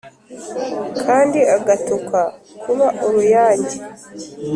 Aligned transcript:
Kandi 1.03 1.39
agatukwa 1.55 2.21
kuba 2.61 2.87
uruyange 3.05 3.77